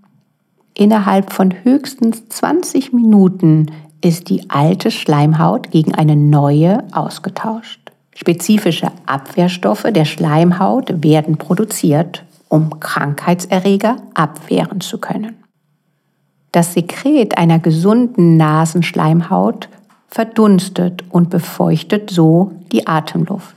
Innerhalb 0.73 1.31
von 1.33 1.53
höchstens 1.63 2.27
20 2.29 2.93
Minuten 2.93 3.67
ist 4.01 4.29
die 4.29 4.49
alte 4.49 4.91
Schleimhaut 4.91 5.71
gegen 5.71 5.93
eine 5.95 6.15
neue 6.15 6.83
ausgetauscht. 6.91 7.79
Spezifische 8.15 8.91
Abwehrstoffe 9.05 9.87
der 9.91 10.05
Schleimhaut 10.05 11.03
werden 11.03 11.37
produziert, 11.37 12.23
um 12.49 12.79
Krankheitserreger 12.79 13.97
abwehren 14.13 14.81
zu 14.81 14.97
können. 14.97 15.37
Das 16.51 16.73
Sekret 16.73 17.37
einer 17.37 17.59
gesunden 17.59 18.35
Nasenschleimhaut 18.37 19.69
verdunstet 20.07 21.03
und 21.09 21.29
befeuchtet 21.29 22.09
so 22.09 22.51
die 22.71 22.87
Atemluft. 22.87 23.55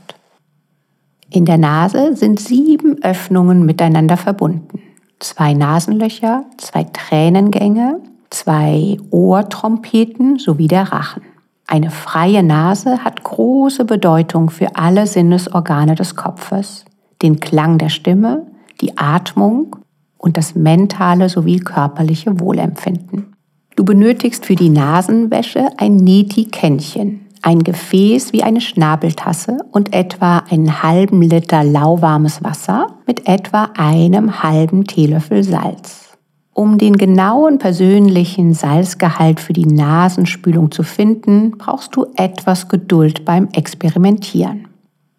In 1.31 1.47
der 1.47 1.57
Nase 1.57 2.15
sind 2.15 2.39
sieben 2.39 3.03
Öffnungen 3.03 3.65
miteinander 3.65 4.19
verbunden. 4.19 4.83
Zwei 5.19 5.55
Nasenlöcher, 5.55 6.45
zwei 6.59 6.85
Tränengänge, 6.85 8.01
zwei 8.33 8.99
Ohrtrompeten 9.11 10.39
sowie 10.39 10.69
der 10.69 10.93
Rachen. 10.93 11.23
Eine 11.67 11.91
freie 11.91 12.43
Nase 12.43 13.05
hat 13.05 13.23
große 13.23 13.85
Bedeutung 13.85 14.51
für 14.51 14.77
alle 14.77 15.07
Sinnesorgane 15.07 15.95
des 15.95 16.17
Kopfes, 16.17 16.85
den 17.23 17.41
Klang 17.41 17.79
der 17.79 17.89
Stimme, 17.89 18.47
die 18.81 18.99
Atmung 18.99 19.77
und 20.19 20.37
das 20.37 20.55
mentale 20.55 21.29
sowie 21.29 21.61
körperliche 21.61 22.41
Wohlempfinden. 22.41 23.35
Du 23.77 23.85
benötigst 23.85 24.45
für 24.45 24.55
die 24.55 24.69
Nasenwäsche 24.69 25.69
ein 25.79 25.97
Neti-Kännchen, 25.97 27.27
ein 27.43 27.65
Gefäß 27.65 28.33
wie 28.33 28.43
eine 28.43 28.61
Schnabeltasse 28.61 29.59
und 29.73 29.95
etwa 29.95 30.39
einen 30.51 30.83
halben 30.83 31.23
Liter 31.23 31.65
lauwarmes 31.65 32.45
Wasser 32.45 32.89
mit 33.07 33.27
etwa 33.27 33.71
einem 33.77 34.43
halben 34.43 34.85
Teelöffel 34.85 35.43
Salz. 35.43 36.12
Um 36.55 36.77
den 36.77 36.97
genauen 36.97 37.59
persönlichen 37.59 38.53
Salzgehalt 38.53 39.41
für 39.41 39.55
die 39.55 39.67
Nasenspülung 39.67 40.71
zu 40.71 40.83
finden, 40.83 41.53
brauchst 41.53 41.97
du 41.97 42.07
etwas 42.17 42.69
Geduld 42.69 43.25
beim 43.25 43.49
Experimentieren. 43.53 44.69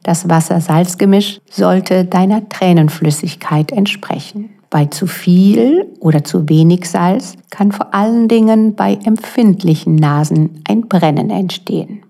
Das 0.03 0.29
Wasser-Salz-Gemisch 0.29 1.39
sollte 1.49 2.05
deiner 2.05 2.47
Tränenflüssigkeit 2.49 3.71
entsprechen. 3.71 4.49
Bei 4.69 4.85
zu 4.85 5.07
viel 5.07 5.87
oder 5.99 6.23
zu 6.23 6.49
wenig 6.49 6.89
Salz 6.89 7.35
kann 7.49 7.71
vor 7.71 7.93
allen 7.93 8.27
Dingen 8.27 8.75
bei 8.75 8.99
empfindlichen 9.03 9.95
Nasen 9.95 10.61
ein 10.67 10.87
Brennen 10.87 11.29
entstehen. 11.29 12.01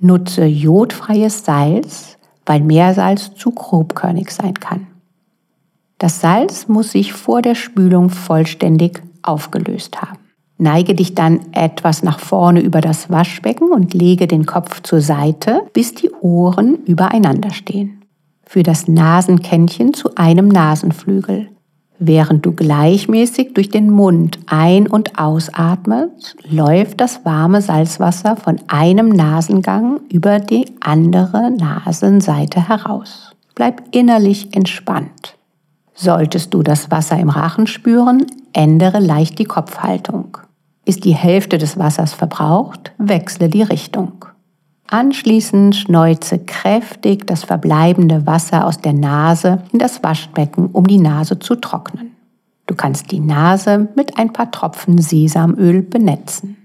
Nutze 0.00 0.44
jodfreies 0.44 1.44
Salz, 1.44 2.18
weil 2.44 2.60
Meersalz 2.60 3.34
zu 3.34 3.50
grobkörnig 3.50 4.30
sein 4.30 4.54
kann. 4.54 4.86
Das 5.98 6.20
Salz 6.20 6.68
muss 6.68 6.92
sich 6.92 7.12
vor 7.12 7.42
der 7.42 7.56
Spülung 7.56 8.08
vollständig 8.08 9.02
aufgelöst 9.22 10.00
haben. 10.00 10.18
Neige 10.56 10.94
dich 10.94 11.14
dann 11.14 11.40
etwas 11.52 12.02
nach 12.02 12.18
vorne 12.18 12.60
über 12.60 12.80
das 12.80 13.10
Waschbecken 13.10 13.70
und 13.70 13.94
lege 13.94 14.26
den 14.26 14.46
Kopf 14.46 14.82
zur 14.82 15.00
Seite, 15.00 15.62
bis 15.72 15.94
die 15.94 16.10
Ohren 16.20 16.84
übereinander 16.84 17.50
stehen. 17.50 18.04
Für 18.44 18.62
das 18.62 18.88
Nasenkännchen 18.88 19.94
zu 19.94 20.16
einem 20.16 20.48
Nasenflügel. 20.48 21.48
Während 22.00 22.46
du 22.46 22.52
gleichmäßig 22.52 23.54
durch 23.54 23.70
den 23.70 23.90
Mund 23.90 24.38
ein- 24.46 24.86
und 24.86 25.18
ausatmest, 25.18 26.36
läuft 26.48 27.00
das 27.00 27.24
warme 27.24 27.60
Salzwasser 27.60 28.36
von 28.36 28.60
einem 28.68 29.08
Nasengang 29.08 30.00
über 30.10 30.38
die 30.38 30.66
andere 30.80 31.50
Nasenseite 31.50 32.68
heraus. 32.68 33.32
Bleib 33.56 33.82
innerlich 33.90 34.54
entspannt. 34.54 35.37
Solltest 36.00 36.54
du 36.54 36.62
das 36.62 36.92
Wasser 36.92 37.18
im 37.18 37.28
Rachen 37.28 37.66
spüren, 37.66 38.24
ändere 38.52 39.00
leicht 39.00 39.40
die 39.40 39.46
Kopfhaltung. 39.46 40.38
Ist 40.84 41.04
die 41.04 41.14
Hälfte 41.14 41.58
des 41.58 41.76
Wassers 41.76 42.12
verbraucht, 42.12 42.92
wechsle 42.98 43.48
die 43.48 43.62
Richtung. 43.62 44.24
Anschließend 44.86 45.74
schneuze 45.74 46.38
kräftig 46.38 47.26
das 47.26 47.42
verbleibende 47.42 48.28
Wasser 48.28 48.64
aus 48.64 48.78
der 48.78 48.92
Nase 48.92 49.64
in 49.72 49.80
das 49.80 50.04
Waschbecken, 50.04 50.66
um 50.66 50.86
die 50.86 50.98
Nase 50.98 51.40
zu 51.40 51.56
trocknen. 51.56 52.12
Du 52.68 52.76
kannst 52.76 53.10
die 53.10 53.18
Nase 53.18 53.88
mit 53.96 54.18
ein 54.18 54.32
paar 54.32 54.52
Tropfen 54.52 54.98
Sesamöl 54.98 55.82
benetzen. 55.82 56.56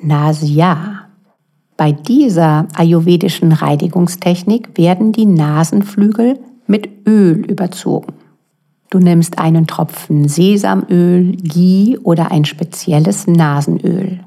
Nasia. 0.00 1.08
Bei 1.76 1.92
dieser 1.92 2.66
ayurvedischen 2.74 3.52
Reinigungstechnik 3.52 4.78
werden 4.78 5.12
die 5.12 5.26
Nasenflügel 5.26 6.40
mit 6.68 7.06
Öl 7.06 7.44
überzogen. 7.44 8.14
Du 8.90 8.98
nimmst 8.98 9.38
einen 9.38 9.66
Tropfen 9.66 10.28
Sesamöl, 10.28 11.32
Ghee 11.32 11.98
oder 11.98 12.30
ein 12.30 12.44
spezielles 12.44 13.26
Nasenöl. 13.26 14.20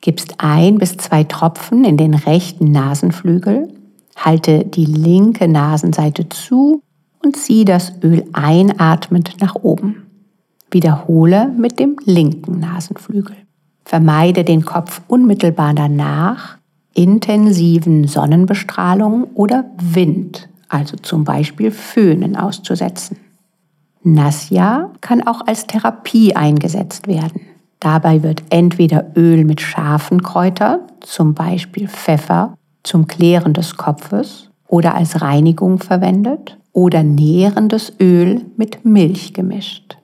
Gibst 0.00 0.34
ein 0.38 0.78
bis 0.78 0.96
zwei 0.96 1.24
Tropfen 1.24 1.84
in 1.84 1.96
den 1.96 2.14
rechten 2.14 2.70
Nasenflügel, 2.70 3.68
halte 4.14 4.64
die 4.64 4.84
linke 4.84 5.48
Nasenseite 5.48 6.28
zu 6.28 6.82
und 7.22 7.36
zieh 7.36 7.64
das 7.64 7.92
Öl 8.02 8.24
einatmend 8.32 9.40
nach 9.40 9.56
oben. 9.56 10.06
Wiederhole 10.70 11.48
mit 11.48 11.80
dem 11.80 11.96
linken 12.04 12.60
Nasenflügel. 12.60 13.36
Vermeide 13.84 14.44
den 14.44 14.64
Kopf 14.64 15.00
unmittelbar 15.08 15.74
danach 15.74 16.58
intensiven 16.94 18.06
Sonnenbestrahlung 18.06 19.24
oder 19.34 19.64
Wind 19.78 20.48
also 20.68 20.96
zum 20.96 21.24
Beispiel 21.24 21.70
Föhnen 21.70 22.36
auszusetzen. 22.36 23.18
Nasya 24.02 24.90
kann 25.00 25.26
auch 25.26 25.46
als 25.46 25.66
Therapie 25.66 26.36
eingesetzt 26.36 27.08
werden. 27.08 27.40
Dabei 27.80 28.22
wird 28.22 28.42
entweder 28.50 29.12
Öl 29.16 29.44
mit 29.44 29.60
scharfen 29.60 30.22
Kräutern, 30.22 30.80
zum 31.00 31.34
Beispiel 31.34 31.88
Pfeffer, 31.88 32.56
zum 32.82 33.06
Klären 33.06 33.52
des 33.52 33.76
Kopfes 33.76 34.50
oder 34.68 34.94
als 34.94 35.20
Reinigung 35.22 35.78
verwendet 35.78 36.56
oder 36.72 37.02
nährendes 37.02 37.92
Öl 38.00 38.42
mit 38.56 38.84
Milch 38.84 39.34
gemischt. 39.34 39.98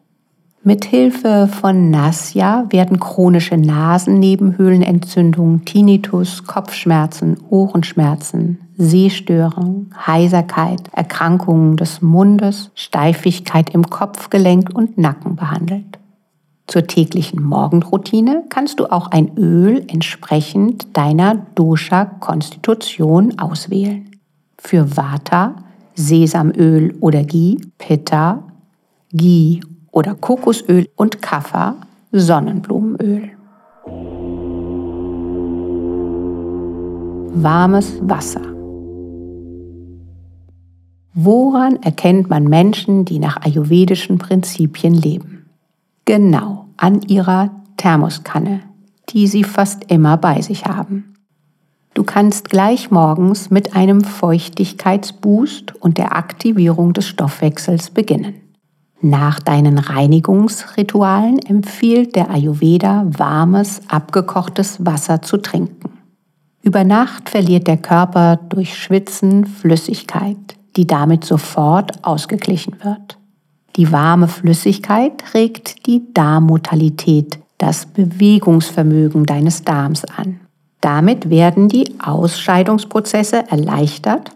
Mithilfe 0.65 1.49
von 1.49 1.91
Nasya 1.91 2.67
werden 2.71 3.01
chronische 3.01 3.57
Nasennebenhöhlenentzündung, 3.57 5.65
Tinnitus, 5.65 6.45
Kopfschmerzen, 6.45 7.37
Ohrenschmerzen, 7.49 8.61
Sehstörung, 8.77 9.91
Heiserkeit, 10.07 10.83
Erkrankungen 10.93 11.77
des 11.77 12.01
Mundes, 12.01 12.71
Steifigkeit 12.77 13.71
im 13.71 13.91
Kopfgelenk 13.91 14.71
und 14.73 14.99
Nacken 14.99 15.35
behandelt. 15.35 15.99
Zur 16.69 16.87
täglichen 16.87 17.43
Morgenroutine 17.43 18.45
kannst 18.49 18.79
du 18.79 18.87
auch 18.87 19.09
ein 19.09 19.37
Öl 19.37 19.85
entsprechend 19.89 20.97
deiner 20.97 21.45
Dosha-Konstitution 21.57 23.37
auswählen. 23.37 24.13
Für 24.59 24.97
Vata 24.97 25.57
Sesamöl 25.95 26.95
oder 27.01 27.25
Ghee, 27.25 27.57
Pitta, 27.79 28.45
Ghee 29.13 29.61
oder 29.93 30.15
Kokosöl 30.15 30.89
und 30.97 31.23
Kaffer 31.23 31.77
Sonnenblumenöl. 32.11 33.31
Warmes 37.35 37.99
Wasser. 38.03 38.43
Woran 41.15 41.77
erkennt 41.83 42.29
man 42.29 42.45
Menschen, 42.45 43.05
die 43.05 43.19
nach 43.19 43.43
ayurvedischen 43.43 44.19
Prinzipien 44.19 44.95
leben? 44.95 45.47
Genau, 46.05 46.67
an 46.77 47.03
ihrer 47.03 47.51
Thermoskanne, 47.77 48.61
die 49.11 49.27
sie 49.27 49.45
fast 49.45 49.91
immer 49.91 50.17
bei 50.17 50.41
sich 50.41 50.67
haben. 50.67 51.15
Du 51.95 52.05
kannst 52.05 52.49
gleich 52.49 52.91
morgens 52.91 53.51
mit 53.51 53.77
einem 53.77 54.03
Feuchtigkeitsboost 54.03 55.75
und 55.81 55.99
der 55.99 56.17
Aktivierung 56.17 56.93
des 56.93 57.07
Stoffwechsels 57.07 57.91
beginnen. 57.91 58.42
Nach 59.05 59.41
deinen 59.41 59.79
Reinigungsritualen 59.79 61.41
empfiehlt 61.41 62.15
der 62.15 62.31
Ayurveda 62.31 63.05
warmes, 63.07 63.81
abgekochtes 63.89 64.87
Wasser 64.87 65.21
zu 65.23 65.39
trinken. 65.39 65.91
Über 66.63 66.85
Nacht 66.85 67.29
verliert 67.29 67.67
der 67.67 67.79
Körper 67.79 68.39
durch 68.49 68.79
Schwitzen 68.79 69.45
Flüssigkeit, 69.47 70.37
die 70.77 70.87
damit 70.87 71.25
sofort 71.25 72.05
ausgeglichen 72.05 72.77
wird. 72.85 73.19
Die 73.75 73.91
warme 73.91 74.29
Flüssigkeit 74.29 75.35
regt 75.35 75.85
die 75.87 76.15
Darmmotalität, 76.15 77.41
das 77.59 77.87
Bewegungsvermögen 77.87 79.27
deines 79.27 79.65
Darms 79.65 80.05
an. 80.05 80.39
Damit 80.81 81.29
werden 81.29 81.69
die 81.69 81.99
Ausscheidungsprozesse 82.01 83.51
erleichtert 83.51 84.31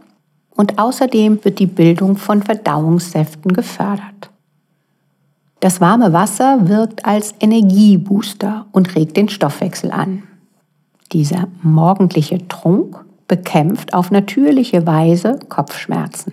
und 0.56 0.80
außerdem 0.80 1.44
wird 1.44 1.60
die 1.60 1.66
Bildung 1.66 2.16
von 2.16 2.42
Verdauungssäften 2.42 3.52
gefördert. 3.52 4.30
Das 5.60 5.80
warme 5.80 6.12
Wasser 6.12 6.68
wirkt 6.68 7.06
als 7.06 7.34
Energiebooster 7.40 8.66
und 8.72 8.94
regt 8.94 9.16
den 9.16 9.28
Stoffwechsel 9.28 9.90
an. 9.90 10.24
Dieser 11.12 11.48
morgendliche 11.62 12.46
Trunk 12.48 13.04
bekämpft 13.26 13.94
auf 13.94 14.10
natürliche 14.10 14.86
Weise 14.86 15.38
Kopfschmerzen. 15.48 16.32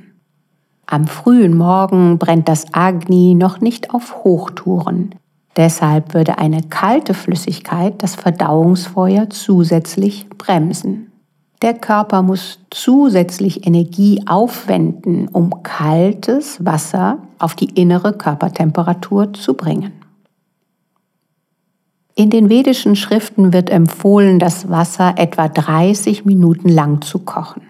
Am 0.86 1.08
frühen 1.08 1.58
Morgen 1.58 2.20
brennt 2.20 2.50
das 2.50 2.74
Agni 2.74 3.34
noch 3.34 3.62
nicht 3.62 3.94
auf 3.94 4.24
Hochtouren. 4.24 5.16
Deshalb 5.56 6.14
würde 6.14 6.38
eine 6.40 6.62
kalte 6.64 7.14
Flüssigkeit 7.14 8.04
das 8.04 8.16
Verdauungsfeuer 8.16 9.30
zusätzlich 9.30 10.28
bremsen. 10.38 11.13
Der 11.64 11.74
Körper 11.74 12.22
muss 12.24 12.60
zusätzlich 12.72 13.66
Energie 13.66 14.22
aufwenden, 14.28 15.30
um 15.30 15.64
kaltes 15.64 16.64
Wasser 16.66 17.20
auf 17.40 17.56
die 17.56 17.70
innere 17.70 18.12
Körpertemperatur 18.12 19.32
zu 19.32 19.54
bringen. 19.54 19.94
In 22.16 22.30
den 22.30 22.50
vedischen 22.50 22.98
Schriften 22.98 23.54
wird 23.54 23.70
empfohlen, 23.70 24.40
das 24.40 24.70
Wasser 24.70 25.14
etwa 25.16 25.48
30 25.48 26.26
Minuten 26.26 26.68
lang 26.68 27.02
zu 27.02 27.20
kochen. 27.20 27.62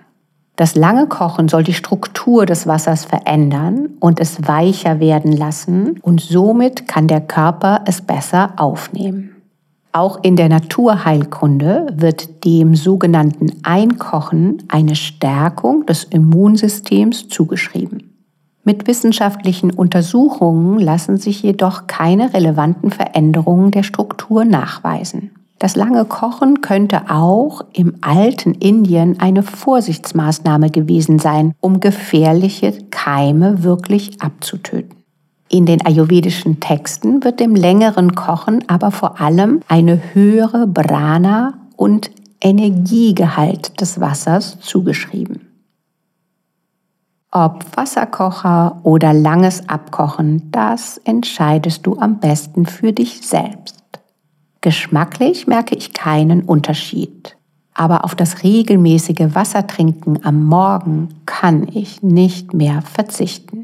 Das 0.55 0.73
lange 0.73 1.05
Kochen 1.05 1.47
soll 1.47 1.63
die 1.63 1.73
Struktur 1.75 2.47
des 2.47 2.65
Wassers 2.65 3.05
verändern 3.05 3.89
und 3.99 4.19
es 4.19 4.47
weicher 4.47 4.99
werden 4.99 5.31
lassen 5.31 5.99
und 6.01 6.19
somit 6.19 6.87
kann 6.87 7.07
der 7.07 7.21
Körper 7.21 7.81
es 7.85 8.01
besser 8.01 8.53
aufnehmen. 8.57 9.32
Auch 9.95 10.23
in 10.23 10.35
der 10.35 10.49
Naturheilkunde 10.49 11.85
wird 11.95 12.43
dem 12.45 12.75
sogenannten 12.75 13.51
Einkochen 13.61 14.63
eine 14.67 14.95
Stärkung 14.95 15.85
des 15.85 16.03
Immunsystems 16.05 17.27
zugeschrieben. 17.27 18.09
Mit 18.63 18.87
wissenschaftlichen 18.87 19.69
Untersuchungen 19.69 20.79
lassen 20.79 21.17
sich 21.17 21.43
jedoch 21.43 21.85
keine 21.85 22.33
relevanten 22.33 22.89
Veränderungen 22.89 23.69
der 23.69 23.83
Struktur 23.83 24.45
nachweisen. 24.45 25.29
Das 25.59 25.75
lange 25.75 26.05
Kochen 26.05 26.61
könnte 26.61 27.11
auch 27.11 27.61
im 27.73 27.97
alten 28.01 28.55
Indien 28.55 29.19
eine 29.19 29.43
Vorsichtsmaßnahme 29.43 30.71
gewesen 30.71 31.19
sein, 31.19 31.53
um 31.59 31.79
gefährliche 31.79 32.73
Keime 32.89 33.63
wirklich 33.63 34.21
abzutöten. 34.21 35.02
In 35.53 35.67
den 35.67 35.85
ayurvedischen 35.85 36.59
Texten 36.59 37.23
wird 37.23 37.39
dem 37.39 37.53
längeren 37.53 38.15
Kochen 38.15 38.67
aber 38.69 38.89
vor 38.89 39.21
allem 39.21 39.61
eine 39.67 40.15
höhere 40.15 40.65
Brana 40.65 41.53
und 41.75 42.09
Energiegehalt 42.41 43.79
des 43.79 43.99
Wassers 43.99 44.59
zugeschrieben. 44.61 45.41
Ob 47.29 47.77
Wasserkocher 47.77 48.79
oder 48.81 49.13
langes 49.13 49.69
Abkochen, 49.69 50.49
das 50.49 50.97
entscheidest 50.97 51.85
du 51.85 51.99
am 51.99 52.19
besten 52.19 52.65
für 52.65 52.91
dich 52.91 53.21
selbst. 53.21 53.83
Geschmacklich 54.61 55.45
merke 55.45 55.75
ich 55.75 55.93
keinen 55.93 56.41
Unterschied, 56.41 57.37
aber 57.75 58.05
auf 58.05 58.15
das 58.15 58.41
regelmäßige 58.41 59.35
Wassertrinken 59.35 60.25
am 60.25 60.45
Morgen 60.45 61.09
kann 61.27 61.67
ich 61.71 62.01
nicht 62.01 62.55
mehr 62.55 62.81
verzichten. 62.81 63.62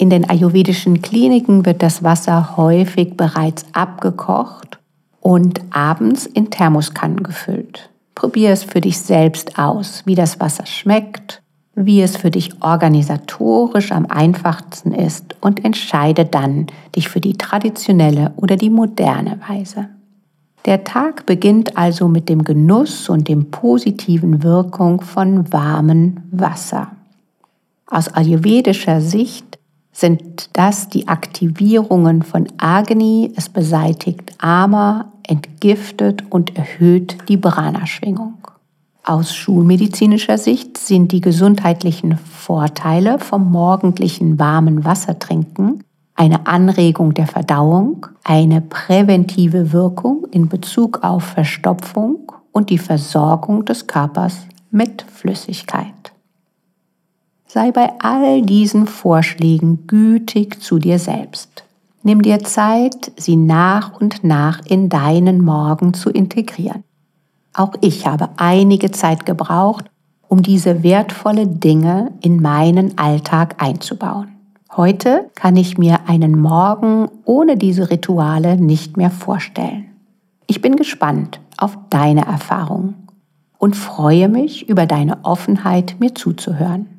In 0.00 0.10
den 0.10 0.30
ayurvedischen 0.30 1.02
Kliniken 1.02 1.66
wird 1.66 1.82
das 1.82 2.04
Wasser 2.04 2.56
häufig 2.56 3.16
bereits 3.16 3.66
abgekocht 3.72 4.78
und 5.20 5.60
abends 5.70 6.24
in 6.24 6.50
Thermoskannen 6.50 7.24
gefüllt. 7.24 7.90
Probier 8.14 8.50
es 8.50 8.62
für 8.62 8.80
dich 8.80 9.00
selbst 9.00 9.58
aus, 9.58 10.04
wie 10.06 10.14
das 10.14 10.38
Wasser 10.38 10.66
schmeckt, 10.66 11.42
wie 11.74 12.00
es 12.00 12.16
für 12.16 12.30
dich 12.30 12.62
organisatorisch 12.62 13.90
am 13.90 14.06
einfachsten 14.06 14.92
ist 14.92 15.34
und 15.40 15.64
entscheide 15.64 16.24
dann 16.24 16.68
dich 16.94 17.08
für 17.08 17.20
die 17.20 17.36
traditionelle 17.36 18.32
oder 18.36 18.54
die 18.54 18.70
moderne 18.70 19.40
Weise. 19.48 19.88
Der 20.64 20.84
Tag 20.84 21.26
beginnt 21.26 21.76
also 21.76 22.06
mit 22.06 22.28
dem 22.28 22.44
Genuss 22.44 23.08
und 23.08 23.26
dem 23.26 23.50
positiven 23.50 24.44
Wirkung 24.44 25.00
von 25.00 25.52
warmem 25.52 26.18
Wasser. 26.30 26.92
Aus 27.88 28.06
ayurvedischer 28.06 29.00
Sicht 29.00 29.57
sind 29.98 30.50
das 30.52 30.88
die 30.88 31.08
Aktivierungen 31.08 32.22
von 32.22 32.46
Agni, 32.58 33.32
es 33.34 33.48
beseitigt 33.48 34.32
Ama, 34.38 35.12
entgiftet 35.24 36.22
und 36.30 36.56
erhöht 36.56 37.18
die 37.28 37.36
Brana-Schwingung. 37.36 38.34
Aus 39.04 39.34
schulmedizinischer 39.34 40.38
Sicht 40.38 40.78
sind 40.78 41.10
die 41.10 41.20
gesundheitlichen 41.20 42.16
Vorteile 42.18 43.18
vom 43.18 43.50
morgendlichen 43.50 44.38
warmen 44.38 44.84
Wassertrinken 44.84 45.82
eine 46.14 46.46
Anregung 46.46 47.14
der 47.14 47.26
Verdauung, 47.26 48.06
eine 48.24 48.60
präventive 48.60 49.72
Wirkung 49.72 50.26
in 50.32 50.48
Bezug 50.48 51.02
auf 51.02 51.24
Verstopfung 51.24 52.32
und 52.52 52.70
die 52.70 52.78
Versorgung 52.78 53.64
des 53.64 53.86
Körpers 53.86 54.38
mit 54.70 55.02
Flüssigkeit. 55.02 56.07
Sei 57.50 57.72
bei 57.72 57.90
all 57.98 58.42
diesen 58.42 58.86
Vorschlägen 58.86 59.86
gütig 59.86 60.60
zu 60.60 60.78
dir 60.78 60.98
selbst. 60.98 61.64
Nimm 62.02 62.20
dir 62.20 62.40
Zeit, 62.40 63.10
sie 63.16 63.36
nach 63.36 63.98
und 63.98 64.22
nach 64.22 64.60
in 64.66 64.90
deinen 64.90 65.42
Morgen 65.42 65.94
zu 65.94 66.10
integrieren. 66.10 66.84
Auch 67.54 67.72
ich 67.80 68.06
habe 68.06 68.28
einige 68.36 68.90
Zeit 68.90 69.24
gebraucht, 69.24 69.86
um 70.28 70.42
diese 70.42 70.82
wertvolle 70.82 71.46
Dinge 71.46 72.12
in 72.20 72.42
meinen 72.42 72.98
Alltag 72.98 73.62
einzubauen. 73.62 74.28
Heute 74.76 75.30
kann 75.34 75.56
ich 75.56 75.78
mir 75.78 76.06
einen 76.06 76.38
Morgen 76.38 77.08
ohne 77.24 77.56
diese 77.56 77.88
Rituale 77.88 78.58
nicht 78.58 78.98
mehr 78.98 79.10
vorstellen. 79.10 79.86
Ich 80.46 80.60
bin 80.60 80.76
gespannt 80.76 81.40
auf 81.56 81.78
deine 81.88 82.26
Erfahrungen 82.26 83.08
und 83.56 83.74
freue 83.74 84.28
mich 84.28 84.68
über 84.68 84.84
deine 84.84 85.24
Offenheit, 85.24 85.96
mir 85.98 86.14
zuzuhören. 86.14 86.97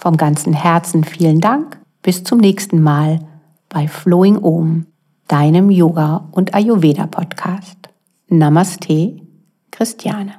Vom 0.00 0.16
ganzen 0.16 0.54
Herzen 0.54 1.04
vielen 1.04 1.40
Dank. 1.40 1.78
Bis 2.00 2.24
zum 2.24 2.38
nächsten 2.38 2.82
Mal 2.82 3.20
bei 3.68 3.86
Flowing 3.86 4.38
Om, 4.38 4.86
deinem 5.28 5.68
Yoga- 5.68 6.26
und 6.32 6.54
Ayurveda-Podcast. 6.54 7.90
Namaste, 8.28 9.20
Christiane. 9.70 10.32